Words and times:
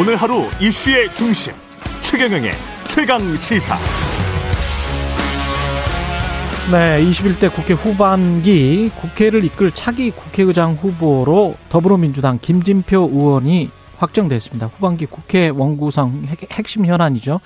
오늘 0.00 0.14
하루 0.14 0.44
이슈의 0.60 1.12
중심 1.12 1.52
최경영의 2.02 2.52
최강 2.86 3.18
시사. 3.18 3.76
네, 6.70 7.02
21대 7.02 7.52
국회 7.52 7.74
후반기 7.74 8.90
국회를 8.90 9.42
이끌 9.42 9.72
차기 9.72 10.12
국회의장 10.12 10.74
후보로 10.74 11.56
더불어민주당 11.68 12.38
김진표 12.40 13.10
의원이 13.12 13.70
확정됐습니다. 13.96 14.68
후반기 14.68 15.04
국회 15.04 15.48
원구성 15.48 16.26
핵심 16.52 16.86
현안이죠. 16.86 17.40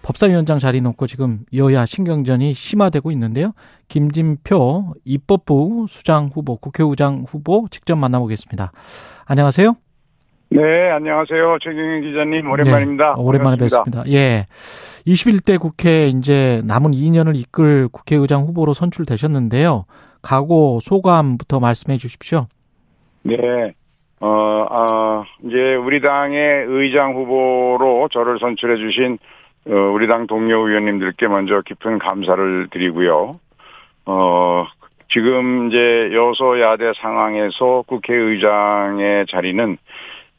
법사위원장 0.00 0.58
자리 0.58 0.80
놓고 0.80 1.06
지금 1.06 1.44
여야 1.52 1.84
신경전이 1.84 2.54
심화되고 2.54 3.10
있는데요. 3.10 3.52
김진표 3.88 4.94
입법부 5.04 5.84
수장 5.90 6.30
후보, 6.32 6.56
국회의장 6.56 7.26
후보 7.28 7.66
직접 7.70 7.96
만나보겠습니다. 7.96 8.72
안녕하세요. 9.26 9.76
네, 10.52 10.90
안녕하세요. 10.90 11.58
최경영 11.60 12.00
기자님, 12.00 12.50
오랜만입니다. 12.50 13.14
네, 13.16 13.22
오랜만에 13.22 13.56
뵙습니다. 13.56 14.02
예. 14.08 14.46
21대 15.06 15.60
국회 15.60 16.08
이제 16.08 16.60
남은 16.64 16.90
2년을 16.90 17.36
이끌 17.36 17.86
국회의장 17.86 18.42
후보로 18.42 18.74
선출되셨는데요. 18.74 19.84
각오, 20.22 20.80
소감부터 20.82 21.60
말씀해 21.60 21.98
주십시오. 21.98 22.48
네. 23.22 23.36
어, 24.18 24.66
아, 24.68 25.24
이제 25.46 25.76
우리 25.76 26.00
당의 26.00 26.64
의장 26.66 27.14
후보로 27.14 28.08
저를 28.10 28.40
선출해 28.40 28.74
주신 28.74 29.18
어, 29.68 29.72
우리 29.72 30.08
당 30.08 30.26
동료 30.26 30.66
의원님들께 30.66 31.28
먼저 31.28 31.60
깊은 31.64 32.00
감사를 32.00 32.66
드리고요. 32.72 33.32
어, 34.06 34.66
지금 35.12 35.68
이제 35.68 36.10
여소야대 36.12 36.94
상황에서 37.00 37.84
국회의장의 37.86 39.26
자리는 39.28 39.78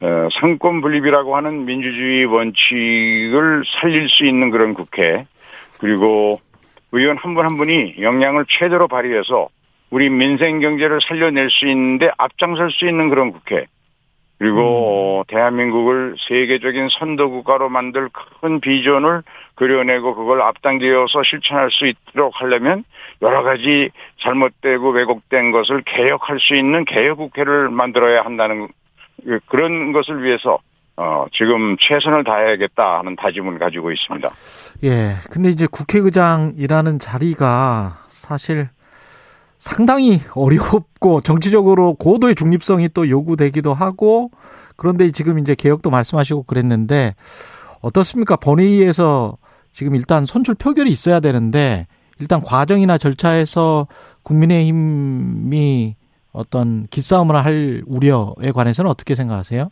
어, 0.02 0.27
상권 0.39 0.81
분립이라고 0.81 1.35
하는 1.35 1.66
민주주의 1.66 2.25
원칙을 2.25 3.63
살릴 3.80 4.09
수 4.09 4.25
있는 4.25 4.49
그런 4.49 4.73
국회 4.73 5.25
그리고 5.80 6.41
의원 6.91 7.17
한분한 7.17 7.57
분이 7.57 7.95
역량을 8.02 8.45
최대로 8.49 8.88
발휘해서 8.88 9.49
우리 9.91 10.09
민생 10.09 10.59
경제를 10.59 10.99
살려낼 11.07 11.49
수 11.52 11.67
있는데 11.67 12.09
앞장설 12.17 12.72
수 12.72 12.88
있는 12.88 13.09
그런 13.09 13.31
국회 13.31 13.67
그리고 14.39 15.19
음. 15.19 15.23
대한민국을 15.27 16.16
세계적인 16.27 16.89
선도 16.97 17.29
국가로 17.29 17.69
만들 17.69 18.09
큰 18.41 18.59
비전을 18.59 19.22
그려내고 19.53 20.16
그걸 20.16 20.41
앞당겨서 20.41 21.22
실천할 21.23 21.69
수 21.69 21.85
있도록 21.85 22.41
하려면 22.41 22.83
여러 23.22 23.44
가지 23.44 23.91
잘못되고 24.22 24.89
왜곡된 24.89 25.52
것을 25.52 25.83
개혁할 25.83 26.39
수 26.39 26.55
있는 26.55 26.85
개혁 26.85 27.17
국회를 27.17 27.69
만들어야 27.69 28.25
한다는 28.25 28.67
그, 29.23 29.39
그런 29.47 29.91
것을 29.91 30.23
위해서 30.23 30.59
어, 30.97 31.25
지금 31.33 31.77
최선을 31.80 32.23
다해야겠다 32.23 33.00
하는 33.00 33.16
다짐을 33.16 33.59
가지고 33.59 33.91
있습니다. 33.91 34.30
예. 34.83 35.16
근데 35.31 35.50
이제 35.50 35.66
국회의장이라는 35.66 37.00
자리가 37.00 38.05
사실 38.09 38.69
상당히 39.58 40.19
어렵고 40.36 41.22
정치적으로 41.22 41.94
고도의 41.95 42.36
중립성이 42.36 42.89
또 42.89 43.09
요구되기도 43.09 43.73
하고 43.73 44.31
그런데 44.75 45.11
지금 45.11 45.39
이제 45.39 45.56
개혁도 45.56 45.89
말씀하시고 45.89 46.44
그랬는데 46.44 47.16
어떻습니까? 47.81 48.35
본회의에서 48.35 49.38
지금 49.73 49.95
일단 49.95 50.25
선출 50.25 50.56
표결이 50.56 50.89
있어야 50.89 51.19
되는데 51.19 51.88
일단 52.19 52.41
과정이나 52.41 52.97
절차에서 52.97 53.88
국민의힘이 54.23 55.95
어떤 56.34 56.88
기싸움을 56.88 57.36
할 57.36 57.82
우려에 57.86 58.52
관해서는 58.54 58.90
어떻게 58.90 59.16
생각하세요? 59.16 59.70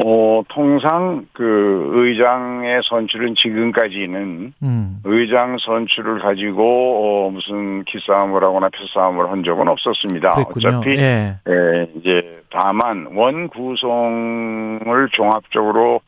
어, 0.00 0.42
통상 0.48 1.26
그 1.32 1.90
의장의 1.92 2.82
선출은 2.84 3.34
지금까지는 3.34 4.52
음. 4.62 5.00
의장 5.02 5.56
선출을 5.58 6.20
가지고 6.20 7.26
어, 7.26 7.30
무슨 7.30 7.82
기싸움을 7.82 8.44
하거나 8.44 8.68
패싸움을 8.68 9.30
한 9.30 9.42
적은 9.42 9.66
없었습니다. 9.66 10.34
그랬군요. 10.34 10.68
어차피 10.68 10.90
예. 10.98 11.40
예, 11.48 11.88
이제 11.96 12.42
다만 12.50 13.08
원 13.14 13.48
구성을 13.48 15.08
종합적으로 15.12 16.00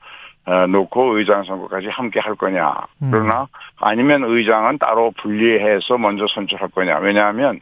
어, 0.46 0.66
놓고 0.68 1.18
의장 1.18 1.42
선거까지 1.42 1.88
함께 1.88 2.20
할 2.20 2.36
거냐. 2.36 2.72
음. 3.02 3.08
그러나 3.10 3.48
아니면 3.80 4.22
의장은 4.22 4.78
따로 4.78 5.12
분리해서 5.20 5.98
먼저 5.98 6.26
선출할 6.32 6.68
거냐. 6.68 6.98
왜냐하면 6.98 7.60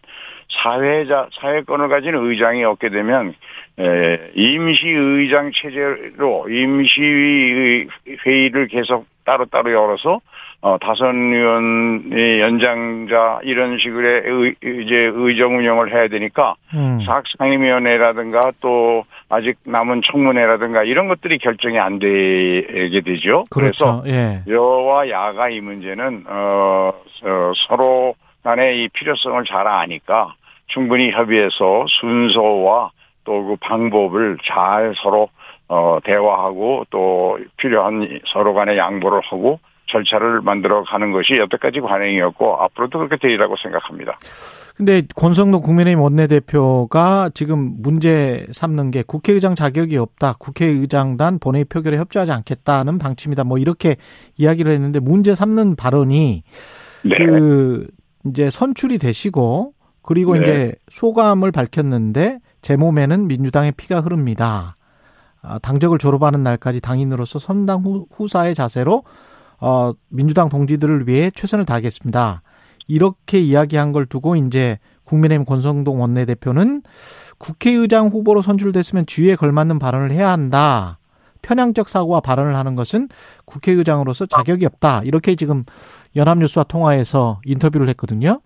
사회자 0.51 1.29
사회권을 1.41 1.89
가진 1.89 2.15
의장이 2.15 2.65
없게 2.65 2.89
되면 2.89 3.35
에, 3.79 4.31
임시 4.35 4.89
의장 4.89 5.51
체제로 5.55 6.49
임시 6.49 7.87
회의를 8.27 8.69
계속 8.69 9.07
따로따로 9.25 9.71
열어서 9.73 10.21
어, 10.61 10.77
다선 10.81 11.33
의원의 11.33 12.41
연장자 12.41 13.41
이런 13.45 13.79
식으로 13.79 14.09
의, 14.09 14.55
이제 14.61 15.09
의정 15.15 15.57
운영을 15.57 15.93
해야 15.93 16.09
되니까 16.09 16.57
음. 16.75 16.99
상임위원회라든가 17.39 18.51
또 18.61 19.05
아직 19.29 19.57
남은 19.65 20.01
청문회라든가 20.11 20.83
이런 20.83 21.07
것들이 21.07 21.39
결정이 21.39 21.79
안 21.79 22.01
되게 22.01 23.01
되죠. 23.03 23.45
그렇죠. 23.51 24.03
그래서 24.03 24.05
예. 24.09 24.43
여와 24.53 25.09
야가 25.09 25.51
이 25.51 25.61
문제는 25.61 26.25
어, 26.27 26.93
어 27.23 27.53
서로 27.69 28.15
간의 28.43 28.83
이 28.83 28.89
필요성을 28.89 29.45
잘 29.45 29.69
아니까 29.69 30.35
충분히 30.69 31.11
협의해서 31.11 31.87
순서와 32.01 32.91
또 33.29 33.43
그 33.45 33.57
방법을 33.61 34.39
잘 34.43 34.95
서로 35.03 35.29
어 35.69 35.99
대화하고 36.03 36.87
또 36.89 37.39
필요한 37.59 38.21
서로 38.33 38.55
간의 38.55 38.79
양보를 38.79 39.21
하고 39.21 39.61
절차를 39.91 40.41
만들어 40.41 40.83
가는 40.83 41.13
것이 41.13 41.37
여태까지 41.37 41.81
관행이었고 41.81 42.57
앞으로도 42.57 42.99
그렇게 42.99 43.17
되리라고 43.17 43.57
생각합니다. 43.57 44.19
근데 44.77 45.03
권성동 45.15 45.61
국민의힘 45.61 46.01
원내대표가 46.01 47.31
지금 47.35 47.75
문제 47.81 48.47
삼는 48.53 48.91
게 48.91 49.03
국회의장 49.07 49.55
자격이 49.55 49.97
없다. 49.99 50.35
국회의장단 50.39 51.39
본회의 51.39 51.65
표결에 51.67 51.99
협조하지 51.99 52.33
않겠다는 52.33 52.99
방침이다. 52.99 53.45
뭐 53.45 53.59
이렇게 53.59 53.97
이야기를 54.37 54.73
했는데 54.73 55.01
문제 55.01 55.35
삼는 55.35 55.77
발언이 55.77 56.43
네. 57.05 57.17
그 57.17 57.87
이제 58.27 58.51
선출이 58.51 58.99
되시고 58.99 59.73
그리고 60.09 60.37
네. 60.37 60.41
이제 60.41 60.75
소감을 60.89 61.53
밝혔는데 61.53 62.39
제 62.63 62.77
몸에는 62.77 63.27
민주당의 63.27 63.73
피가 63.73 64.01
흐릅니다. 64.01 64.75
아, 65.43 65.59
당적을 65.59 65.99
졸업하는 65.99 66.43
날까지 66.43 66.81
당인으로서 66.81 67.39
선당 67.39 67.85
후사의 68.11 68.55
자세로 68.55 69.05
어, 69.61 69.93
민주당 70.09 70.49
동지들을 70.49 71.09
위해 71.09 71.31
최선을 71.35 71.67
다하겠습니다. 71.67 72.41
이렇게 72.87 73.39
이야기한 73.39 73.93
걸 73.93 74.07
두고 74.07 74.37
이제 74.37 74.79
국민의힘 75.05 75.45
권성동 75.45 76.01
원내대표는 76.01 76.85
국회의장 77.37 78.09
후보로 78.09 78.41
선출됐으면 78.41 79.05
주의에 79.05 79.37
걸맞는 79.37 79.79
발언을 79.79 80.11
해야 80.11 80.31
한다. 80.31 80.99
편향적 81.43 81.87
사고와 81.87 82.21
발언을 82.21 82.57
하는 82.57 82.77
것은 82.77 83.11
국회의장으로서 83.45 84.25
자격이 84.25 84.65
없다. 84.65 85.03
이렇게 85.05 85.37
지금 85.37 85.65
연합뉴스와 86.17 86.65
통화해서 86.65 87.43
인터뷰를 87.45 87.91
했거든요. 87.91 88.41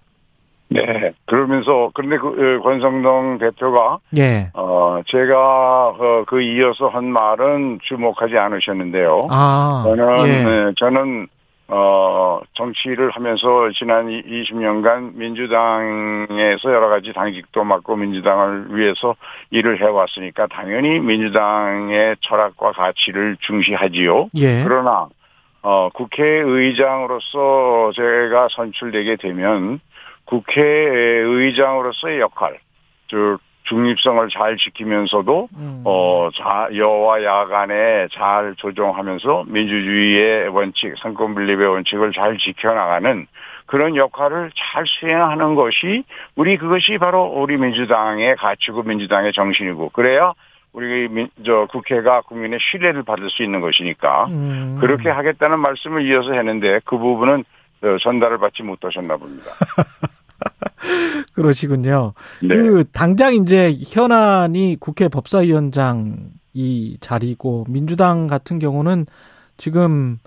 네. 0.73 1.13
그러면서 1.27 1.91
그런데 1.95 2.19
그 2.19 2.29
어, 2.29 2.63
권성동 2.63 3.39
대표가 3.39 3.99
예. 4.17 4.51
어 4.55 5.01
제가 5.07 5.89
어, 5.89 6.25
그 6.27 6.43
이어서 6.43 6.89
한 6.89 7.07
말은 7.07 7.81
주목하지 7.83 8.37
않으셨는데요. 8.37 9.19
아. 9.31 9.83
저는 9.87 10.27
예. 10.27 10.45
네, 10.45 10.73
저는 10.77 11.29
어 11.69 12.41
정치를 12.55 13.11
하면서 13.11 13.71
지난 13.79 14.07
20년간 14.09 15.15
민주당에서 15.15 16.71
여러 16.71 16.89
가지 16.89 17.13
당직도 17.13 17.65
맡고 17.65 17.97
민주당을 17.97 18.77
위해서 18.77 19.15
일을 19.51 19.81
해왔으니까 19.81 20.49
당연히 20.49 20.99
민주당의 20.99 22.17
철학과 22.21 22.73
가치를 22.73 23.37
중시하지요. 23.41 24.29
예. 24.37 24.65
그러나 24.65 25.07
어 25.63 25.89
국회의장으로서 25.95 27.93
제가 27.95 28.49
선출되게 28.51 29.17
되면 29.17 29.81
국회의장으로서의 30.25 32.21
역할, 32.21 32.59
즉 33.09 33.39
중립성을 33.65 34.29
잘 34.31 34.57
지키면서도 34.57 35.49
음. 35.57 35.83
어 35.85 36.29
자, 36.35 36.69
여와 36.75 37.23
야 37.23 37.47
간에 37.47 38.09
잘 38.13 38.55
조정하면서 38.57 39.45
민주주의의 39.47 40.49
원칙, 40.49 40.95
상권 40.99 41.35
분립의 41.35 41.67
원칙을 41.67 42.13
잘 42.13 42.39
지켜나가는 42.39 43.27
그런 43.67 43.97
역할을 43.97 44.51
잘 44.55 44.85
수행하는 44.87 45.55
것이 45.55 46.05
우리 46.35 46.57
그것이 46.57 46.99
바로 46.99 47.25
우리 47.25 47.57
민주당의 47.57 48.37
가치고 48.37 48.83
민주당의 48.83 49.33
정신이고 49.33 49.91
그래야 49.91 50.33
우리 50.73 51.09
민, 51.09 51.29
저 51.45 51.67
국회가 51.71 52.23
국민의 52.23 52.59
신뢰를 52.61 53.03
받을 53.03 53.31
수 53.31 53.43
있는 53.43 53.61
것이니까 53.61 54.27
음. 54.27 54.79
그렇게 54.81 55.09
하겠다는 55.11 55.59
말씀을 55.59 56.03
이어서 56.07 56.33
했는데 56.33 56.81
그 56.85 56.99
부분은 56.99 57.41
어, 57.41 57.45
전달을 58.03 58.39
받지 58.39 58.63
못하셨나 58.63 59.17
봅니다. 59.17 59.47
그러시군요. 61.35 62.15
네. 62.43 62.49
그 62.49 62.85
당장 62.93 63.35
이제 63.35 63.73
현안이 63.87 64.77
국회 64.81 65.09
법사위원장 65.09 66.31
이 66.55 66.99
자리고 67.01 67.65
민주당 67.69 68.27
같은 68.27 68.59
경우는 68.59 69.07
지금 69.57 70.19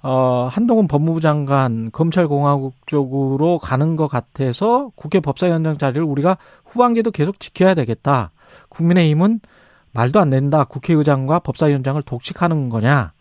어 0.00 0.48
한동훈 0.50 0.86
법무부 0.86 1.20
장관 1.20 1.90
검찰공화국 1.90 2.74
쪽으로 2.86 3.58
가는 3.58 3.96
것 3.96 4.08
같아서 4.08 4.90
국회 4.94 5.20
법사위원장 5.20 5.78
자리를 5.78 6.02
우리가 6.02 6.38
후반기도 6.64 7.10
계속 7.10 7.40
지켜야 7.40 7.74
되겠다. 7.74 8.30
국민의힘은 8.68 9.40
말도 9.92 10.20
안 10.20 10.30
된다. 10.30 10.64
국회의장과 10.64 11.40
법사위원장을 11.40 12.00
독식하는 12.02 12.68
거냐? 12.68 13.12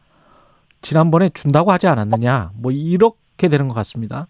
지난번에 0.82 1.30
준다고 1.34 1.72
하지 1.72 1.88
않았느냐? 1.88 2.52
뭐 2.56 2.72
이렇게 2.72 3.18
되는 3.48 3.68
것 3.68 3.74
같습니다. 3.76 4.28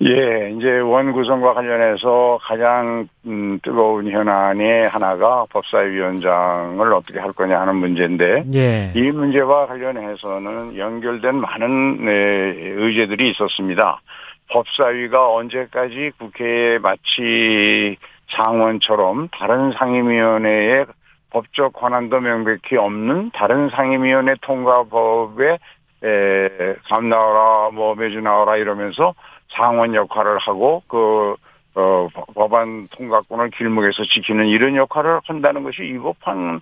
예, 0.00 0.52
이제 0.56 0.78
원 0.78 1.12
구성과 1.12 1.54
관련해서 1.54 2.38
가장 2.42 3.08
음, 3.26 3.58
뜨거운 3.64 4.08
현안의 4.08 4.88
하나가 4.88 5.44
법사위원장을 5.50 6.92
어떻게 6.92 7.18
할 7.18 7.32
거냐 7.32 7.60
하는 7.60 7.76
문제인데 7.76 8.44
예. 8.54 8.92
이 8.94 9.10
문제와 9.10 9.66
관련해서는 9.66 10.76
연결된 10.76 11.34
많은 11.34 12.04
네, 12.04 12.12
의제들이 12.76 13.30
있었습니다. 13.30 14.00
법사위가 14.50 15.34
언제까지 15.34 16.12
국회에 16.18 16.78
마치 16.78 17.96
상원처럼 18.36 19.28
다른 19.32 19.72
상임위원회에 19.72 20.84
법적 21.30 21.72
권한도 21.72 22.20
명백히 22.20 22.76
없는 22.76 23.32
다른 23.34 23.68
상임위원회 23.70 24.36
통과법에 24.42 25.58
에, 26.04 26.74
감 26.88 27.08
나와라, 27.08 27.70
뭐 27.70 27.94
매주 27.94 28.20
나와라 28.20 28.56
이러면서 28.56 29.14
상원 29.50 29.94
역할을 29.94 30.38
하고 30.38 30.82
그 30.86 31.34
어, 31.74 32.08
법안 32.34 32.88
통과권을 32.88 33.50
길목에서 33.50 34.02
지키는 34.04 34.46
이런 34.46 34.74
역할을 34.74 35.20
한다는 35.24 35.62
것이 35.62 35.82
위법한 35.82 36.60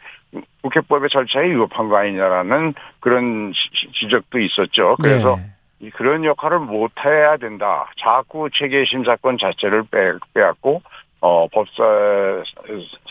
국회법의 0.62 1.09
절차에 1.09 1.50
위법한 1.50 1.88
거 1.88 1.97
아니냐라는 1.97 2.75
그런 3.00 3.53
지적도 3.94 4.38
있었죠. 4.38 4.94
그래서 5.00 5.37
네. 5.81 5.91
그런 5.94 6.25
역할을 6.25 6.59
못 6.59 6.93
해야 7.05 7.38
된다. 7.38 7.91
자꾸 7.99 8.50
체계 8.53 8.85
심사권 8.85 9.38
자체를 9.38 9.85
빼, 9.91 10.12
빼앗고 10.35 10.83
어, 11.21 11.49
법사 11.49 11.83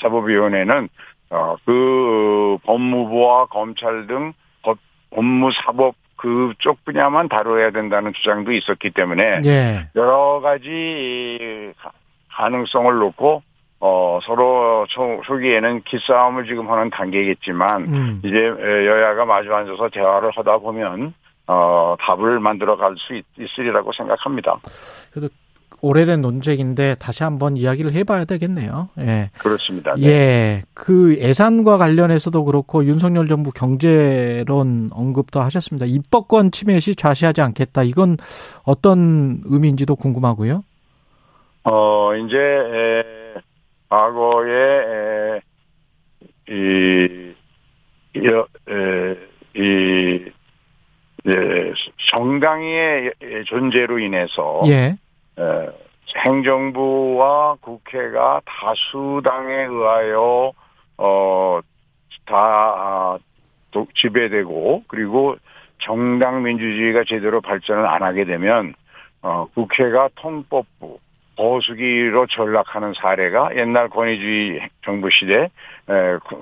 사법위원회는 0.01 0.89
어, 1.31 1.55
그 1.65 2.57
법무부와 2.63 3.47
검찰 3.47 4.05
등 4.05 4.33
법, 4.61 4.77
법무사법 5.09 5.95
그쪽 6.17 6.83
분야만 6.85 7.29
다뤄야 7.29 7.71
된다는 7.71 8.13
주장도 8.13 8.51
있었기 8.53 8.91
때문에 8.91 9.41
예. 9.45 9.89
여러 9.95 10.39
가지 10.41 11.73
가능성을 12.31 12.95
놓고 12.95 13.41
어 13.81 14.19
서로 14.23 14.85
초, 14.89 15.21
초기에는 15.25 15.81
기싸움을 15.83 16.45
지금 16.45 16.69
하는 16.71 16.89
단계겠지만 16.89 17.81
음. 17.83 18.21
이제 18.23 18.35
여야가 18.37 19.25
마주 19.25 19.53
앉아서 19.53 19.89
대화를 19.89 20.31
하다 20.33 20.57
보면 20.59 21.13
어 21.47 21.95
답을 21.99 22.39
만들어 22.39 22.77
갈 22.77 22.95
수 22.97 23.21
있으리라고 23.37 23.91
생각합니다. 23.91 24.57
그래도 25.11 25.27
오래된 25.85 26.21
논쟁인데 26.21 26.95
다시 26.95 27.23
한번 27.23 27.57
이야기를 27.57 27.93
해봐야 27.93 28.25
되겠네요. 28.25 28.89
예. 28.99 29.29
그렇습니다. 29.37 29.93
네. 29.95 30.07
예. 30.07 30.61
그 30.73 31.15
예산과 31.19 31.77
관련해서도 31.77 32.43
그렇고 32.43 32.83
윤석열 32.85 33.27
정부 33.27 33.51
경제론 33.51 34.89
언급도 34.91 35.39
하셨습니다. 35.41 35.85
입법권 35.85 36.49
침해 36.51 36.79
시 36.79 36.95
좌시하지 36.95 37.41
않겠다. 37.41 37.83
이건 37.83 38.17
어떤 38.63 39.41
의미인지도 39.45 39.95
궁금하고요. 39.95 40.63
어, 41.65 42.15
이제, 42.15 42.37
에, 42.37 43.03
과거에, 43.89 44.51
에, 44.87 45.41
이, 46.49 47.33
이, 48.15 48.19
에, 48.19 49.15
이, 49.55 50.31
예, 51.27 51.73
정당의 52.11 53.13
존재로 53.45 53.99
인해서 53.99 54.61
예. 54.67 54.95
에, 56.25 56.29
행정부와 56.29 57.57
국회가 57.61 58.41
다수당에 58.45 59.53
의하여 59.65 60.51
어다 60.97 61.63
아, 62.31 63.17
지배되고 63.95 64.83
그리고 64.87 65.35
정당 65.79 66.43
민주주의가 66.43 67.03
제대로 67.07 67.41
발전을 67.41 67.85
안 67.85 68.01
하게 68.01 68.25
되면 68.25 68.73
어 69.21 69.47
국회가 69.53 70.09
통법부 70.15 70.99
보수기로 71.37 72.27
전락하는 72.27 72.93
사례가 72.93 73.55
옛날 73.57 73.89
권위주의 73.89 74.61
정부 74.83 75.09
시대, 75.11 75.49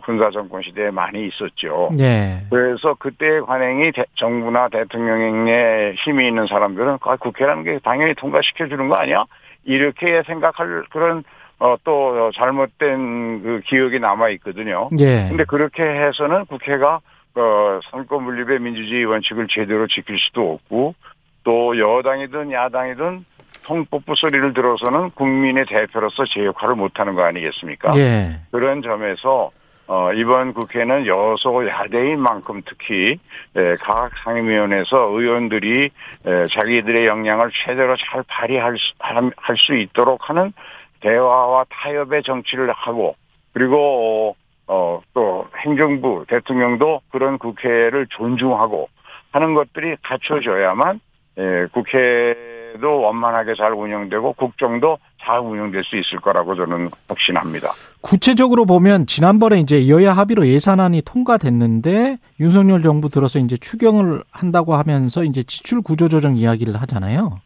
군사 0.03 0.30
정권 0.30 0.62
시대에 0.62 0.91
많이 0.91 1.27
있었죠. 1.27 1.89
예. 2.00 2.45
그래서 2.50 2.94
그때 3.00 3.39
관행이 3.41 3.91
대, 3.91 4.06
정부나 4.15 4.69
대통령에 4.69 5.94
힘이 5.94 6.27
있는 6.27 6.45
사람들은 6.47 6.97
아, 7.01 7.15
국회라는 7.15 7.63
게 7.63 7.80
당연히 7.83 8.13
통과시켜 8.13 8.68
주는 8.68 8.88
거 8.88 8.95
아니야? 8.95 9.25
이렇게 9.65 10.24
생각할 10.25 10.83
그런 10.89 11.24
어, 11.60 11.75
또 11.83 12.31
잘못된 12.36 13.44
그 13.44 13.62
기억이 13.65 14.00
남아 14.00 14.30
있거든요. 14.31 14.89
예. 15.00 15.27
근데 15.30 15.45
그렇게 15.45 15.81
해서는 15.83 16.45
국회가 16.45 17.00
어, 17.36 17.80
선거 17.89 18.19
분립의 18.19 18.60
민주주의 18.60 19.06
원칙을 19.06 19.48
제대로 19.50 19.88
지킬 19.88 20.19
수도 20.19 20.54
없고 20.54 20.95
또 21.44 21.77
여당이든 21.77 22.51
야당이든 22.51 23.25
통법부 23.65 24.13
소리를 24.15 24.54
들어서는 24.54 25.12
국민의 25.12 25.66
대표로서 25.66 26.25
제 26.25 26.45
역할을 26.45 26.75
못하는 26.75 27.16
거 27.16 27.24
아니겠습니까? 27.24 27.92
예. 27.95 28.42
그런 28.51 28.81
점에서 28.81 29.51
어, 29.88 30.13
이번 30.13 30.53
국회는 30.53 31.06
여소 31.07 31.68
야대인 31.68 32.19
만큼 32.19 32.62
특히 32.65 33.19
에, 33.56 33.75
각 33.81 34.12
상임위원회에서 34.24 35.09
의원들이 35.12 35.89
에, 36.25 36.47
자기들의 36.47 37.06
역량을 37.06 37.51
최대로 37.65 37.95
잘 37.97 38.24
발휘할 38.27 38.77
수, 38.77 39.75
있도록 39.75 40.30
하는 40.30 40.53
대화와 41.01 41.65
타협의 41.69 42.24
정치를 42.24 42.71
하고 42.71 43.15
그리고 43.51 44.38
어, 44.68 45.01
또 45.13 45.47
행정부 45.57 46.25
대통령도 46.30 47.01
그런 47.12 47.38
국회를 47.38 48.07
존중하고 48.07 48.88
하는 49.31 49.53
것들이 49.53 49.97
갖춰져야만 50.01 51.01
에, 51.38 51.65
국회 51.74 52.52
도 52.79 53.01
원만하게 53.01 53.55
잘 53.55 53.73
운영되고 53.73 54.33
국정도 54.33 54.97
잘 55.21 55.39
운영될 55.39 55.83
수 55.83 55.95
있을 55.97 56.19
거라고 56.19 56.55
저는 56.55 56.89
확신합니다. 57.07 57.69
구체적으로 58.01 58.65
보면 58.65 59.06
지난번에 59.06 59.59
이제 59.59 59.87
여야 59.87 60.13
합의로 60.13 60.47
예산안이 60.47 61.01
통과됐는데 61.03 62.18
윤석열 62.39 62.81
정부 62.81 63.09
들어서 63.09 63.39
이제 63.39 63.57
추경을 63.57 64.23
한다고 64.31 64.75
하면서 64.75 65.23
이제 65.23 65.44
지출 65.44 65.81
구조 65.81 66.09
조정 66.09 66.35
이야기를 66.35 66.75
하잖아요. 66.81 67.39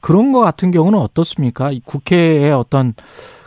그런 0.00 0.32
거 0.32 0.40
같은 0.40 0.70
경우는 0.70 0.98
어떻습니까? 0.98 1.70
국회의 1.84 2.52
어떤 2.52 2.92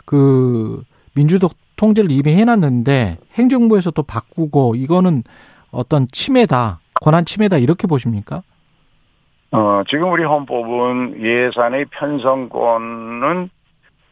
그 0.04 0.82
민주적 1.14 1.52
통제를 1.76 2.10
이미 2.10 2.34
해놨는데 2.34 3.18
행정부에서 3.34 3.92
또 3.92 4.02
바꾸고 4.02 4.74
이거는 4.74 5.22
어떤 5.70 6.08
침해다, 6.10 6.80
권한 7.00 7.24
침해다 7.24 7.58
이렇게 7.58 7.86
보십니까? 7.86 8.42
어, 9.50 9.82
지금 9.88 10.12
우리 10.12 10.24
헌법은 10.24 11.22
예산의 11.22 11.86
편성권은 11.90 13.50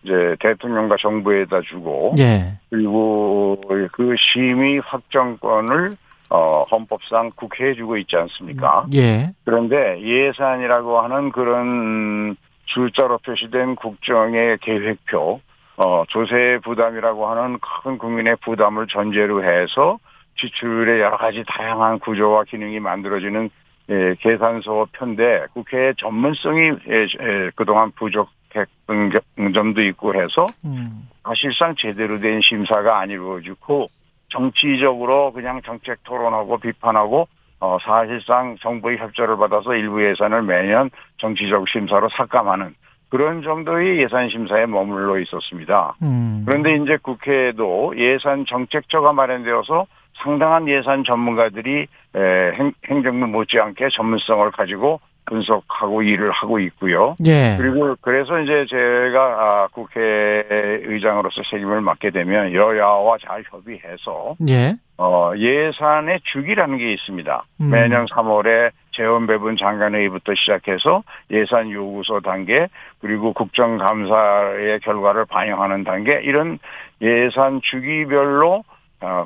이제 0.02 0.36
대통령과 0.40 0.96
정부에다 1.00 1.62
주고 1.62 2.14
예. 2.18 2.58
그리고 2.70 3.60
그 3.92 4.14
심의 4.18 4.78
확정권을 4.78 5.90
어, 6.30 6.62
헌법상 6.64 7.32
국회에 7.34 7.74
주고 7.74 7.96
있지 7.98 8.16
않습니까? 8.16 8.86
예. 8.94 9.32
그런데 9.44 10.00
예산이라고 10.00 11.00
하는 11.00 11.30
그런 11.30 12.36
숫자로 12.66 13.18
표시된 13.18 13.76
국정의 13.76 14.58
계획표, 14.58 15.40
어, 15.76 16.04
조세 16.08 16.58
부담이라고 16.64 17.26
하는 17.28 17.58
큰 17.60 17.98
국민의 17.98 18.36
부담을 18.42 18.86
전제로 18.88 19.44
해서 19.44 19.98
지출의 20.38 21.00
여러 21.00 21.16
가지 21.16 21.44
다양한 21.46 21.98
구조와 22.00 22.44
기능이 22.44 22.80
만들어지는 22.80 23.44
예, 23.44 23.48
계산서 23.88 24.88
편데 24.92 25.46
국회의 25.54 25.94
전문성이 25.96 26.70
예, 26.88 27.02
예, 27.02 27.50
그동안 27.54 27.92
부족했던 27.92 29.12
점도 29.54 29.82
있고 29.82 30.14
해서 30.14 30.46
음. 30.64 31.08
사실상 31.22 31.74
제대로 31.76 32.18
된 32.18 32.40
심사가 32.40 32.98
안 32.98 33.10
이루어지고 33.10 33.88
정치적으로 34.28 35.32
그냥 35.32 35.62
정책 35.62 36.02
토론하고 36.04 36.58
비판하고 36.58 37.28
어, 37.60 37.78
사실상 37.80 38.56
정부의 38.60 38.98
협조를 38.98 39.36
받아서 39.36 39.74
일부 39.74 40.04
예산을 40.04 40.42
매년 40.42 40.90
정치적 41.18 41.68
심사로 41.68 42.08
삭감하는 42.10 42.74
그런 43.08 43.42
정도의 43.42 44.02
예산 44.02 44.28
심사에 44.28 44.66
머물러 44.66 45.18
있었습니다. 45.20 45.94
음. 46.02 46.42
그런데 46.44 46.74
이제 46.74 46.98
국회에도 47.00 47.94
예산 47.96 48.44
정책처가 48.46 49.12
마련되어서 49.12 49.86
상당한 50.22 50.68
예산 50.68 51.04
전문가들이 51.04 51.86
행, 52.14 52.72
정부 53.02 53.26
못지않게 53.26 53.88
전문성을 53.92 54.50
가지고 54.52 55.00
분석하고 55.26 56.02
일을 56.02 56.30
하고 56.30 56.58
있고요. 56.60 57.16
예. 57.26 57.56
그리고 57.58 57.96
그래서 58.00 58.38
이제 58.40 58.64
제가 58.68 59.20
아, 59.20 59.68
국회의장으로서 59.72 61.42
책임을 61.50 61.80
맡게 61.80 62.10
되면 62.10 62.52
여야와 62.52 63.18
잘 63.18 63.42
협의해서 63.50 64.36
예. 64.48 64.76
어, 64.98 65.32
예산의 65.36 66.20
주기라는 66.24 66.78
게 66.78 66.92
있습니다. 66.92 67.44
음. 67.60 67.70
매년 67.70 68.06
3월에 68.06 68.70
재원 68.92 69.26
배분 69.26 69.56
장관회의부터 69.58 70.34
시작해서 70.34 71.02
예산 71.30 71.70
요구서 71.70 72.20
단계 72.20 72.68
그리고 73.00 73.34
국정감사의 73.34 74.80
결과를 74.80 75.26
반영하는 75.26 75.84
단계 75.84 76.20
이런 76.22 76.58
예산 77.02 77.60
주기별로 77.62 78.54
어, 78.58 78.75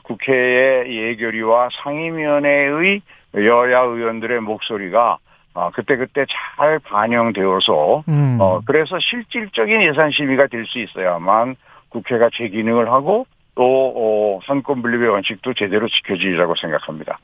국회의 0.02 1.10
예결위와 1.10 1.68
상임위원회의 1.82 3.02
여야 3.36 3.80
의원들의 3.80 4.40
목소리가 4.40 5.18
어, 5.54 5.70
그때그때 5.74 6.26
잘 6.56 6.78
반영되어서 6.78 8.04
음. 8.08 8.38
어, 8.40 8.60
그래서 8.64 8.98
실질적인 9.00 9.82
예산 9.82 10.10
심의가 10.10 10.46
될 10.46 10.64
수 10.66 10.78
있어야만 10.78 11.56
국회가 11.88 12.30
제 12.32 12.48
기능을 12.48 12.90
하고 12.90 13.26
또 13.56 13.92
어, 13.96 14.40
선권 14.46 14.80
분립의 14.82 15.08
원칙도 15.08 15.54
제대로 15.54 15.88
지켜지리라고 15.88 16.54
생각합니다. 16.60 17.18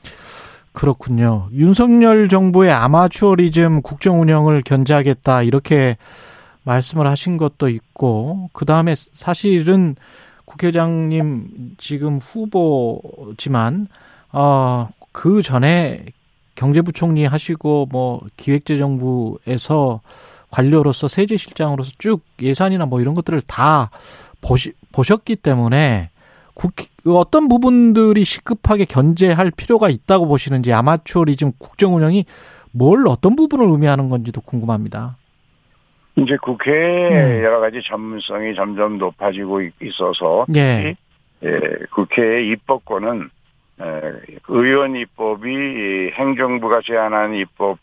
그렇군요. 0.73 1.47
윤석열 1.53 2.27
정부의 2.27 2.71
아마추어리즘 2.71 3.81
국정 3.81 4.21
운영을 4.21 4.61
견제하겠다 4.63 5.43
이렇게 5.43 5.97
말씀을 6.65 7.07
하신 7.07 7.37
것도 7.37 7.69
있고 7.69 8.49
그 8.53 8.65
다음에 8.65 8.93
사실은 8.95 9.95
국회의장님 10.47 11.75
지금 11.77 12.17
후보지만 12.19 13.87
어 14.31 14.89
그 15.17 15.41
전에 15.41 16.05
경제부총리 16.53 17.25
하시고 17.25 17.87
뭐 17.89 18.21
기획재정부에서 18.37 20.01
관료로서 20.51 21.07
세제실장으로서 21.07 21.89
쭉 21.97 22.21
예산이나 22.39 22.85
뭐 22.85 23.01
이런 23.01 23.15
것들을 23.15 23.41
다 23.41 23.89
보시, 24.39 24.73
보셨기 24.91 25.37
때문에 25.37 26.11
국회, 26.53 26.85
어떤 27.07 27.47
부분들이 27.47 28.23
시급하게 28.23 28.85
견제할 28.85 29.49
필요가 29.49 29.89
있다고 29.89 30.27
보시는지 30.27 30.71
아마추어리즘 30.71 31.53
국정 31.57 31.95
운영이 31.95 32.25
뭘 32.71 33.07
어떤 33.07 33.35
부분을 33.35 33.65
의미하는 33.67 34.09
건지도 34.09 34.41
궁금합니다. 34.41 35.17
이제 36.17 36.35
국회에 36.41 37.37
음. 37.37 37.43
여러 37.43 37.59
가지 37.59 37.81
전문성이 37.83 38.55
점점 38.55 38.97
높아지고 38.97 39.61
있- 39.61 39.73
있어서 39.81 40.45
예. 40.55 40.95
예, 41.43 41.49
국회의 41.91 42.47
입법권은 42.49 43.29
에, 43.79 43.85
의원 44.47 44.95
입법이 44.95 45.49
이 45.51 46.11
행정부가 46.15 46.81
제안한 46.85 47.35
입법 47.35 47.77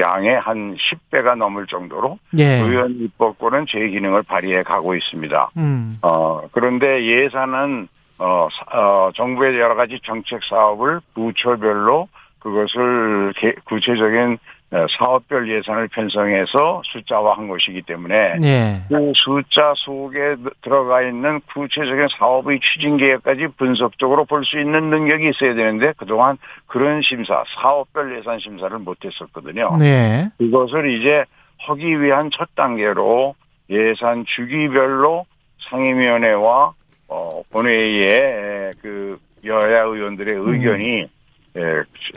양의 0.00 0.38
한 0.40 0.76
10배가 0.76 1.36
넘을 1.36 1.66
정도로 1.66 2.18
예. 2.38 2.60
의원 2.60 2.90
입법권은 3.00 3.66
제 3.68 3.88
기능을 3.88 4.22
발휘해 4.24 4.62
가고 4.64 4.94
있습니다. 4.94 5.50
음. 5.56 5.96
어, 6.02 6.42
그런데 6.52 7.04
예산은 7.04 7.88
어, 8.18 8.48
사- 8.52 8.78
어, 8.78 9.10
정부의 9.14 9.58
여러 9.58 9.74
가지 9.76 9.98
정책 10.04 10.40
사업을 10.44 11.00
부처별로 11.14 12.08
그것을 12.40 13.32
개- 13.36 13.54
구체적인 13.64 14.38
어, 14.63 14.63
사업별 14.98 15.48
예산을 15.48 15.88
편성해서 15.88 16.82
숫자화한 16.84 17.48
것이기 17.48 17.82
때문에 17.82 18.36
예. 18.42 18.82
그 18.88 19.12
숫자 19.14 19.72
속에 19.76 20.36
들어가 20.62 21.02
있는 21.02 21.40
구체적인 21.52 22.08
사업의 22.18 22.60
추진 22.60 22.96
계획까지 22.96 23.48
분석적으로 23.56 24.24
볼 24.24 24.44
수 24.44 24.58
있는 24.60 24.90
능력이 24.90 25.30
있어야 25.30 25.54
되는데 25.54 25.92
그동안 25.96 26.36
그런 26.66 27.00
심사, 27.02 27.42
사업별 27.56 28.18
예산 28.18 28.38
심사를 28.38 28.76
못했었거든요. 28.78 29.76
네. 29.78 30.28
그것을 30.38 30.90
이제 30.90 31.24
하기 31.60 32.00
위한 32.02 32.30
첫 32.32 32.48
단계로 32.54 33.34
예산 33.70 34.24
주기별로 34.26 35.24
상임위원회와 35.70 36.72
어, 37.08 37.42
본회의에 37.50 38.72
그 38.82 39.18
여야 39.44 39.82
의원들의 39.82 40.34
의견이 40.36 41.08
에, 41.56 41.60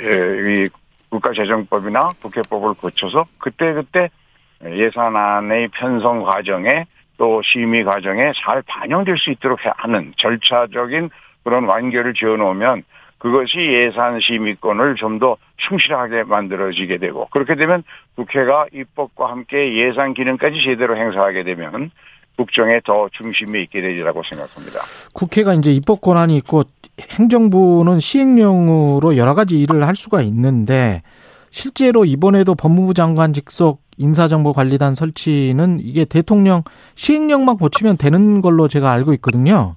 에, 0.02 0.64
이 0.64 0.70
국가재정법이나 1.10 2.14
국회법을 2.22 2.74
거쳐서 2.76 3.26
그때그때 3.38 4.10
예산안의 4.66 5.70
편성 5.70 6.24
과정에 6.24 6.86
또 7.18 7.42
심의 7.44 7.84
과정에 7.84 8.32
잘 8.44 8.62
반영될 8.64 9.18
수 9.18 9.32
있도록 9.32 9.60
하는 9.64 10.14
절차적인 10.18 11.10
그런 11.44 11.66
완결을 11.66 12.14
지어놓으면 12.14 12.84
그것이 13.18 13.58
예산 13.58 14.20
심의권을 14.20 14.96
좀 14.96 15.18
더 15.20 15.38
충실하게 15.58 16.24
만들어지게 16.24 16.98
되고 16.98 17.28
그렇게 17.32 17.56
되면 17.56 17.84
국회가 18.16 18.68
입법과 18.72 19.32
함께 19.32 19.74
예산 19.76 20.14
기능까지 20.14 20.62
제대로 20.64 20.96
행사하게 20.96 21.44
되면 21.44 21.90
국정에 22.38 22.80
더 22.86 23.10
중심이 23.14 23.64
있게 23.64 23.82
되리라고 23.82 24.22
생각합니다. 24.22 24.80
국회가 25.16 25.56
이제 25.56 25.72
입법 25.72 26.02
권한이 26.02 26.38
있고 26.38 26.64
행정부는 27.00 28.00
시행령으로 28.00 29.18
여러 29.18 29.34
가지 29.36 29.60
일을 29.60 29.86
할 29.86 29.96
수가 29.96 30.22
있는데 30.22 31.02
실제로 31.52 32.06
이번에도 32.06 32.56
법무부 32.56 32.94
장관 32.94 33.34
직속 33.34 33.82
인사정보관리단 33.98 34.96
설치는 34.96 35.80
이게 35.82 36.06
대통령 36.06 36.64
시행령만 36.96 37.58
고치면 37.58 37.98
되는 37.98 38.42
걸로 38.42 38.68
제가 38.68 38.92
알고 38.92 39.14
있거든요. 39.14 39.76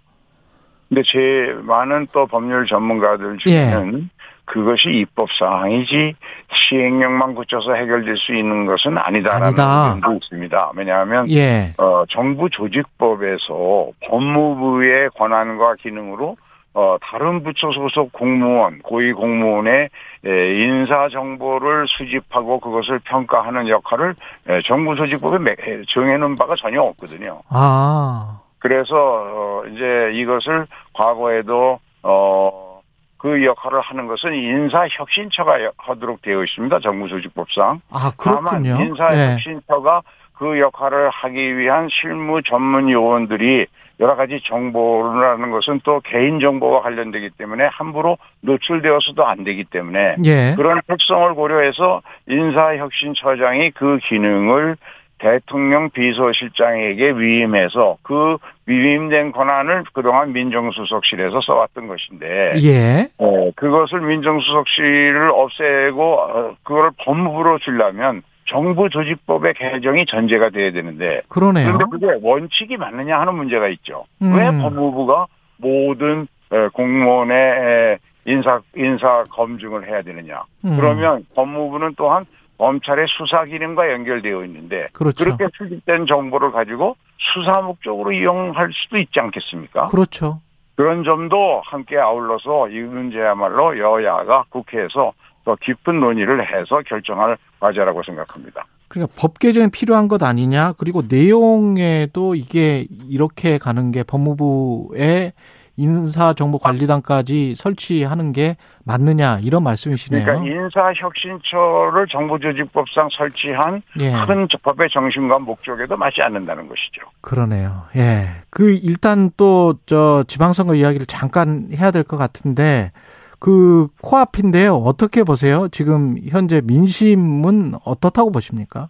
근데 0.88 1.02
제 1.04 1.54
많은 1.62 2.08
또 2.12 2.26
법률 2.26 2.66
전문가들 2.66 3.38
중에는 3.38 4.10
그것이 4.44 4.90
입법 4.90 5.28
사항이지 5.38 6.14
시행령만 6.52 7.36
고쳐서 7.36 7.74
해결될 7.74 8.16
수 8.16 8.34
있는 8.34 8.66
것은 8.66 8.98
아니다라는 8.98 9.46
아니다. 9.46 9.94
의견도 9.94 10.16
있습니다. 10.16 10.72
왜냐하면 10.74 11.30
예. 11.30 11.72
어, 11.78 12.04
정부 12.08 12.50
조직법에서 12.50 13.90
법무부의 14.08 15.10
권한과 15.16 15.76
기능으로 15.76 16.36
어, 16.72 16.96
다른 17.02 17.42
부처 17.42 17.72
소속 17.72 18.12
공무원, 18.12 18.78
고위 18.82 19.12
공무원의 19.12 19.88
에, 20.24 20.54
인사 20.62 21.08
정보를 21.08 21.86
수집하고 21.88 22.60
그것을 22.60 23.00
평가하는 23.00 23.68
역할을 23.68 24.14
에, 24.48 24.60
정부 24.62 24.94
조직법에 24.94 25.38
매- 25.38 25.52
에, 25.52 25.82
정해놓은 25.88 26.36
바가 26.36 26.54
전혀 26.56 26.80
없거든요. 26.82 27.40
아. 27.50 28.40
그래서 28.60 28.94
어, 28.96 29.62
이제 29.72 30.10
이것을 30.14 30.66
과거에도 30.92 31.80
어, 32.04 32.80
그 33.18 33.44
역할을 33.44 33.80
하는 33.80 34.06
것은 34.06 34.32
인사혁신처가 34.34 35.64
여- 35.64 35.72
하도록 35.76 36.22
되어 36.22 36.44
있습니다. 36.44 36.78
정부 36.80 37.08
조직법상. 37.08 37.80
아, 37.90 38.12
다만 38.22 38.62
그렇군요. 38.62 38.76
예. 38.80 38.86
인사혁신처가 38.86 40.02
그 40.34 40.58
역할을 40.60 41.10
하기 41.10 41.58
위한 41.58 41.88
실무 41.90 42.42
전문 42.42 42.88
요원들이 42.88 43.66
여러 44.00 44.16
가지 44.16 44.40
정보라는 44.44 45.50
것은 45.50 45.80
또 45.84 46.00
개인 46.00 46.40
정보와 46.40 46.80
관련되기 46.80 47.30
때문에 47.36 47.66
함부로 47.70 48.16
노출되어서도 48.40 49.26
안 49.26 49.44
되기 49.44 49.64
때문에 49.64 50.14
예. 50.24 50.54
그런 50.56 50.80
특성을 50.86 51.34
고려해서 51.34 52.00
인사혁신처장이 52.26 53.72
그 53.72 53.98
기능을 54.02 54.76
대통령 55.18 55.90
비서실장에게 55.90 57.10
위임해서 57.10 57.98
그 58.02 58.38
위임된 58.64 59.32
권한을 59.32 59.84
그동안 59.92 60.32
민정수석실에서 60.32 61.42
써왔던 61.42 61.86
것인데 61.86 62.52
예. 62.62 63.06
어, 63.18 63.50
그것을 63.54 64.00
민정수석실을 64.00 65.30
없애고 65.30 66.20
어, 66.20 66.56
그걸 66.62 66.90
법무부로 67.04 67.58
주려면 67.58 68.22
정부 68.50 68.90
조직법의 68.90 69.54
개정이 69.54 70.06
전제가 70.06 70.50
돼야 70.50 70.72
되는데 70.72 71.22
그러네요. 71.28 71.72
그런데 71.78 72.06
그게 72.06 72.18
원칙이 72.20 72.76
맞느냐 72.76 73.18
하는 73.20 73.36
문제가 73.36 73.68
있죠. 73.68 74.04
음. 74.22 74.34
왜 74.36 74.46
법무부가 74.50 75.26
모든 75.58 76.26
에, 76.52 76.68
공무원의 76.72 77.36
에, 77.36 77.98
인사 78.26 78.60
인사 78.74 79.22
검증을 79.30 79.88
해야 79.88 80.02
되느냐? 80.02 80.42
음. 80.64 80.76
그러면 80.76 81.24
법무부는 81.34 81.94
또한 81.96 82.24
검찰의 82.58 83.06
수사 83.08 83.44
기능과 83.44 83.90
연결되어 83.92 84.44
있는데 84.44 84.88
그렇죠. 84.92 85.24
렇게 85.24 85.46
수집된 85.56 86.06
정보를 86.06 86.50
가지고 86.50 86.96
수사 87.18 87.60
목적으로 87.60 88.12
이용할 88.12 88.70
수도 88.72 88.98
있지 88.98 89.20
않겠습니까? 89.20 89.86
그렇죠. 89.86 90.40
그런 90.74 91.04
점도 91.04 91.62
함께 91.64 91.96
아울러서 91.98 92.70
이 92.70 92.80
문제야말로 92.80 93.78
여야가 93.78 94.44
국회에서 94.50 95.12
더 95.44 95.56
깊은 95.56 96.00
논의를 96.00 96.46
해서 96.46 96.80
결정할 96.86 97.36
과제라고 97.60 98.02
생각합니다. 98.02 98.64
그러니까 98.88 99.14
법 99.18 99.38
개정이 99.38 99.70
필요한 99.70 100.08
것 100.08 100.22
아니냐. 100.22 100.72
그리고 100.78 101.02
내용에도 101.08 102.34
이게 102.34 102.86
이렇게 103.08 103.58
가는 103.58 103.92
게 103.92 104.02
법무부의 104.02 105.32
인사정보관리단까지 105.76 107.54
설치하는 107.56 108.32
게 108.32 108.56
맞느냐 108.84 109.38
이런 109.42 109.62
말씀이시네요. 109.62 110.24
그러니까 110.24 110.44
인사혁신처를 110.46 112.06
정부조직법상 112.08 113.08
설치한 113.16 113.82
예. 114.00 114.12
큰 114.26 114.46
법의 114.62 114.88
정신과 114.90 115.38
목적에도 115.38 115.96
맞지 115.96 116.20
않는다는 116.22 116.68
것이죠. 116.68 117.02
그러네요. 117.22 117.84
예. 117.96 118.26
그 118.50 118.72
일단 118.82 119.30
또 119.36 119.74
저 119.86 120.24
지방선거 120.26 120.74
이야기를 120.74 121.06
잠깐 121.06 121.68
해야 121.72 121.90
될 121.90 122.04
것 122.04 122.16
같은데 122.16 122.92
그 123.40 123.88
코앞인데요. 124.02 124.74
어떻게 124.74 125.24
보세요? 125.24 125.66
지금 125.72 126.16
현재 126.28 126.60
민심은 126.62 127.72
어떻다고 127.84 128.30
보십니까? 128.30 128.88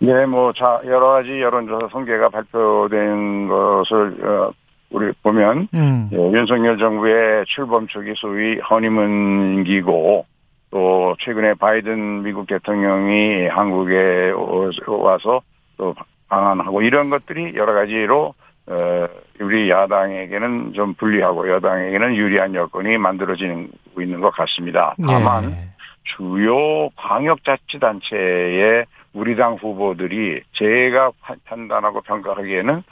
네, 0.00 0.26
뭐, 0.26 0.52
자, 0.52 0.80
여러 0.84 1.12
가지 1.12 1.40
여론조사 1.40 1.88
통계가 1.88 2.28
발표된 2.28 3.48
것을, 3.48 4.26
어, 4.26 4.52
우리 4.90 5.12
보면, 5.22 5.68
음. 5.72 6.10
예, 6.12 6.16
윤석열 6.16 6.76
정부의 6.76 7.44
출범 7.46 7.86
초기 7.86 8.12
소위 8.16 8.58
허니문기고, 8.58 10.26
또, 10.70 11.16
최근에 11.20 11.54
바이든 11.54 12.24
미국 12.24 12.48
대통령이 12.48 13.46
한국에 13.46 14.32
와서 14.88 15.40
또 15.76 15.94
방한하고 16.28 16.82
이런 16.82 17.08
것들이 17.08 17.54
여러 17.54 17.72
가지로, 17.72 18.34
어, 18.66 19.06
우리 19.40 19.70
야당에게는 19.70 20.72
좀 20.74 20.94
불리하고 20.94 21.48
여당에게는 21.50 22.16
유리한 22.16 22.54
여건이 22.54 22.98
만들어지고 22.98 23.66
있는 24.04 24.20
것 24.20 24.30
같습니다. 24.30 24.94
다만, 25.04 25.50
예. 25.50 25.74
주요 26.04 26.90
광역자치단체의 26.96 28.84
우리 29.14 29.36
당 29.36 29.54
후보들이 29.54 30.42
제가 30.52 31.12
판단하고 31.44 32.02
평가하기에는 32.02 32.82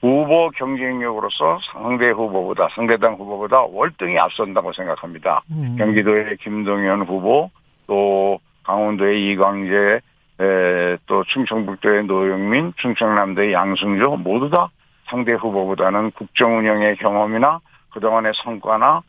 후보 0.00 0.50
경쟁력으로서 0.50 1.58
상대 1.72 2.10
후보보다 2.10 2.68
상대당 2.74 3.14
후보보다 3.14 3.62
월등히 3.62 4.18
앞선다고 4.18 4.72
생각합니다. 4.72 5.42
음. 5.50 5.76
경기도의 5.78 6.36
김동연 6.38 7.02
후보, 7.02 7.50
또 7.86 8.38
강원도의 8.64 9.30
이광재, 9.30 10.00
에, 10.38 10.96
또 11.06 11.24
충청북도의 11.24 12.04
노영민, 12.04 12.74
충청남도의 12.76 13.52
양승조 13.52 14.16
모두 14.16 14.50
다 14.50 14.68
상대 15.06 15.32
후보보다는 15.32 16.10
국정 16.10 16.58
운영의 16.58 16.96
경험이나 16.96 17.60
그동안의 17.90 18.32
성과나 18.36 18.98
에, 18.98 19.02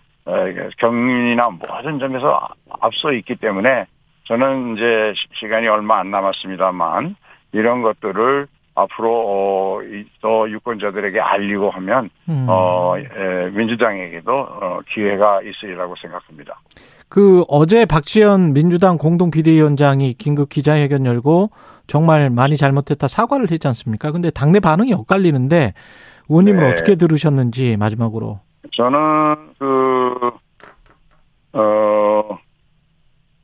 경륜이나 0.77 1.50
모든 1.50 2.00
점에서 2.00 2.48
앞서 2.81 3.12
있기 3.13 3.36
때문에 3.36 3.86
저는 4.25 4.75
이제 4.75 5.13
시- 5.15 5.39
시간이 5.39 5.67
얼마 5.67 6.00
안 6.00 6.12
남았습니다만 6.12 7.15
이런 7.53 7.81
것들을 7.81 8.48
앞으로 8.75 9.24
어, 9.27 9.81
이- 9.84 10.05
더 10.22 10.50
유권자들에게 10.50 11.19
알리고 11.19 11.72
하면 11.72 12.10
음. 12.29 12.46
어, 12.50 12.93
에, 12.98 13.50
민주당에게도 13.51 14.31
어, 14.31 14.79
기회가 14.93 15.41
있으리라고 15.41 15.96
생각합니다. 15.96 16.60
그 17.10 17.43
어제 17.48 17.86
박지원 17.86 18.53
민주당 18.53 18.98
공동 18.98 19.31
비대위원장이 19.31 20.13
긴급 20.13 20.50
기자회견 20.50 21.05
열고 21.05 21.50
정말 21.88 22.29
많이 22.29 22.57
잘못했다 22.57 23.07
사과를 23.07 23.50
했지 23.50 23.65
않습니까? 23.69 24.12
근데 24.12 24.29
당내 24.29 24.60
반응이 24.60 24.93
엇갈리는데 24.93 25.74
의원님은 26.29 26.60
네. 26.63 26.72
어떻게 26.72 26.96
들으셨는지 26.96 27.77
마지막으로. 27.77 28.41
저는 28.74 29.00
그, 29.57 29.65
어, 31.58 32.38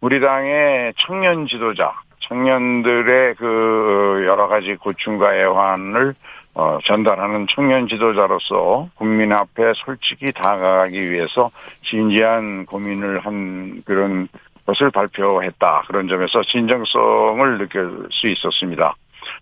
우리 0.02 0.20
당의 0.20 0.94
청년 0.98 1.48
지도자, 1.48 1.94
청년들의 2.28 3.36
그 3.36 4.24
여러 4.28 4.48
가지 4.48 4.76
고충과 4.76 5.36
애환을 5.36 6.14
어, 6.56 6.78
전달하는 6.84 7.48
청년 7.50 7.88
지도자로서 7.88 8.90
국민 8.96 9.32
앞에 9.34 9.74
솔직히 9.76 10.32
다가가기 10.32 11.10
위해서 11.10 11.50
진지한 11.84 12.68
고민을 12.68 13.22
한 13.22 13.82
그런 13.86 14.28
것을 14.68 14.92
발표했다. 14.92 15.86
그런 15.88 16.08
점에서 16.08 16.44
진정성을 16.44 17.58
느낄 17.58 18.08
수 18.12 18.28
있었습니다. 18.28 18.96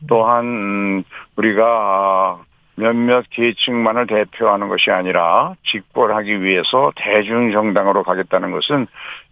또한 0.08 0.46
음, 0.46 1.04
우리가 1.36 2.40
몇몇 2.82 3.24
계층만을 3.30 4.08
대표하는 4.08 4.68
것이 4.68 4.90
아니라 4.90 5.54
직벌하기 5.72 6.42
위해서 6.42 6.92
대중정당으로 6.96 8.04
가겠다는 8.04 8.52
것은 8.52 8.88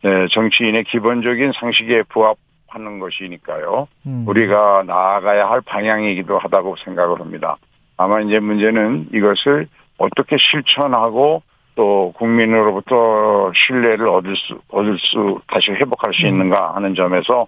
에, 0.06 0.28
정치인의 0.28 0.84
기본적인 0.84 1.54
상식에 1.60 2.04
부합하는 2.04 3.00
것이니까요. 3.00 3.88
음. 4.06 4.24
우리가 4.28 4.84
나아가야 4.86 5.50
할 5.50 5.62
방향이기도 5.62 6.38
하다고 6.38 6.76
생각을 6.86 7.20
합니다. 7.20 7.58
아마 7.98 8.22
이제 8.22 8.40
문제는 8.40 9.08
이것을 9.14 9.68
어떻게 9.98 10.38
실천하고 10.38 11.42
또 11.76 12.14
국민으로부터 12.18 13.52
신뢰를 13.56 14.08
얻을 14.10 14.36
수, 14.36 14.60
얻을 14.70 14.98
수, 15.00 15.40
다시 15.48 15.72
회복할 15.72 16.14
수 16.14 16.28
있는가 16.28 16.76
하는 16.76 16.94
점에서, 16.94 17.48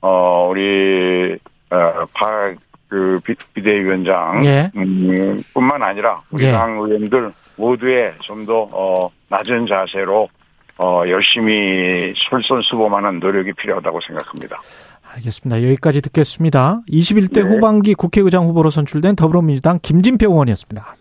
어, 0.00 0.48
우리, 0.50 1.38
어, 1.70 1.76
박, 2.14 2.54
그, 2.88 3.18
비- 3.24 3.34
비대위원장, 3.54 4.42
예. 4.44 4.70
음, 4.76 5.42
뿐만 5.52 5.82
아니라 5.82 6.20
우리 6.30 6.44
예. 6.46 6.52
당 6.52 6.74
의원들 6.76 7.32
모두의 7.56 8.12
좀 8.20 8.46
더, 8.46 8.68
어, 8.72 9.10
낮은 9.28 9.66
자세로, 9.66 10.28
어, 10.78 11.02
열심히 11.08 12.12
솔선수범하는 12.16 13.18
노력이 13.18 13.52
필요하다고 13.54 14.00
생각합니다. 14.06 14.60
알겠습니다. 15.14 15.62
여기까지 15.62 16.00
듣겠습니다. 16.02 16.82
21대 16.90 17.34
네. 17.34 17.40
후반기 17.40 17.94
국회의장 17.94 18.44
후보로 18.44 18.70
선출된 18.70 19.16
더불어민주당 19.16 19.78
김진표 19.82 20.26
의원이었습니다. 20.30 20.86